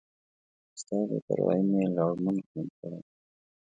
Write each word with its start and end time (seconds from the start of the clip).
ستا 0.81 0.97
بی 1.07 1.17
پروایي 1.25 1.63
می 1.69 1.81
لړمون 1.95 2.37
خوړین 2.47 2.67
کړی 2.79 2.99